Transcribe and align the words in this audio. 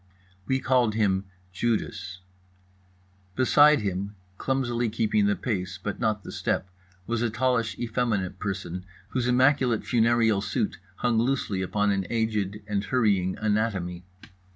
We 0.47 0.59
called 0.59 0.95
him 0.95 1.25
Judas. 1.53 2.21
Beside 3.35 3.81
him, 3.81 4.15
clumsily 4.39 4.89
keeping 4.89 5.27
the 5.27 5.35
pace 5.35 5.77
but 5.77 5.99
not 5.99 6.23
the 6.23 6.31
step, 6.31 6.71
was 7.05 7.21
a 7.21 7.29
tallish 7.29 7.77
effeminate 7.77 8.39
person 8.39 8.83
whose 9.09 9.27
immaculate 9.27 9.85
funereal 9.85 10.41
suit 10.41 10.79
hung 10.95 11.19
loosely 11.19 11.61
upon 11.61 11.91
an 11.91 12.07
aged 12.09 12.63
and 12.65 12.83
hurrying 12.85 13.37
anatomy. 13.37 14.03